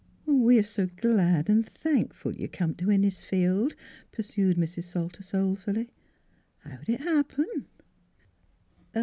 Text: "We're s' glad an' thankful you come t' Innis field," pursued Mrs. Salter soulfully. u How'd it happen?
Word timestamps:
"We're 0.25 0.61
s' 0.63 0.79
glad 0.97 1.47
an' 1.47 1.61
thankful 1.61 2.33
you 2.35 2.47
come 2.47 2.73
t' 2.73 2.85
Innis 2.91 3.23
field," 3.23 3.75
pursued 4.11 4.57
Mrs. 4.57 4.85
Salter 4.85 5.21
soulfully. 5.21 5.89
u 6.65 6.71
How'd 6.71 6.89
it 6.89 7.01
happen? 7.01 7.45